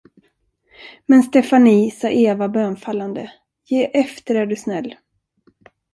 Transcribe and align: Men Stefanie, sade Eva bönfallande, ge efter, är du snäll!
Men 1.05 1.23
Stefanie, 1.23 1.91
sade 1.91 2.13
Eva 2.13 2.47
bönfallande, 2.49 3.31
ge 3.65 3.85
efter, 3.97 4.35
är 4.35 4.45
du 4.45 4.55
snäll! 4.55 4.95